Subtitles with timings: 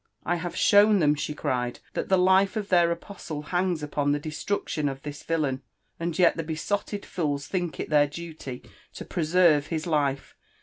[0.33, 4.89] ''I have shown tbem," she cried, "that the Dfeof their apostle hangs opon the destruction
[4.89, 5.61] of this tillaln,
[5.99, 8.63] and yet tbe besotted fools think it Iheir duty
[8.95, 10.35] to preserve his life.